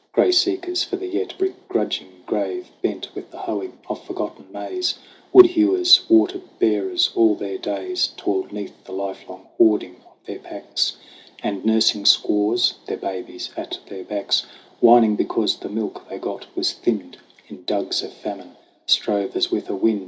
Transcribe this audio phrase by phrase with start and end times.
[0.13, 4.97] Gray seekers for the yet begrudging grave, Bent with the hoeing of forgotten maize,
[5.31, 10.39] Wood hewers, water bearers all their days, Toiled 'neath the life long hoarding of their
[10.39, 10.97] packs.
[11.43, 14.47] And nursing squaws, their babies at their backs
[14.79, 18.57] Whining because the milk they got was thinned In dugs of famine,
[18.87, 19.99] strove as with a wind.